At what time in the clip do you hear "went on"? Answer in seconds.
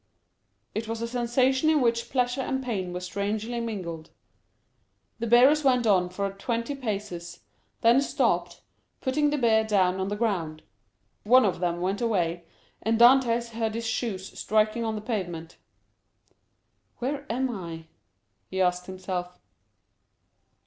5.63-6.09